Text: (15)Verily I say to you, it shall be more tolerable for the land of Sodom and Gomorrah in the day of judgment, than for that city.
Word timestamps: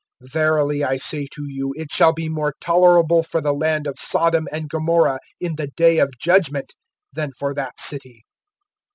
(15)Verily 0.23 0.83
I 0.83 0.97
say 0.97 1.27
to 1.31 1.43
you, 1.47 1.73
it 1.77 1.91
shall 1.91 2.11
be 2.11 2.27
more 2.27 2.55
tolerable 2.59 3.21
for 3.21 3.39
the 3.39 3.53
land 3.53 3.85
of 3.85 3.99
Sodom 3.99 4.47
and 4.51 4.67
Gomorrah 4.67 5.19
in 5.39 5.57
the 5.57 5.67
day 5.67 5.99
of 5.99 6.17
judgment, 6.17 6.73
than 7.13 7.29
for 7.37 7.53
that 7.53 7.77
city. 7.79 8.23